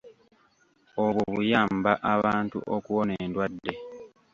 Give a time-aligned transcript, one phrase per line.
[1.03, 3.73] Obwo buyamba abantu okuwona endwadde.